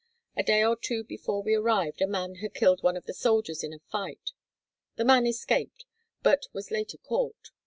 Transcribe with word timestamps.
A 0.35 0.41
day 0.41 0.63
or 0.63 0.75
two 0.75 1.03
before 1.03 1.43
we 1.43 1.53
arrived 1.53 2.01
a 2.01 2.07
man 2.07 2.37
had 2.37 2.55
killed 2.55 2.81
one 2.81 2.97
of 2.97 3.05
the 3.05 3.13
soldiers 3.13 3.63
in 3.63 3.71
a 3.71 3.77
fight. 3.91 4.31
The 4.95 5.05
man 5.05 5.27
escaped, 5.27 5.85
but 6.23 6.47
was 6.53 6.71
later 6.71 6.97
caught. 6.97 7.51